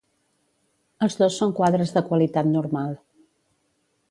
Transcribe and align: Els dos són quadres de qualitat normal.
Els 1.07 1.19
dos 1.19 1.37
són 1.41 1.53
quadres 1.59 1.95
de 1.99 2.05
qualitat 2.09 2.51
normal. 2.57 2.97